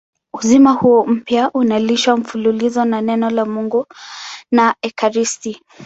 [0.33, 3.85] Uzima huo mpya unalishwa mfululizo na Neno la Mungu
[4.51, 5.61] na ekaristi.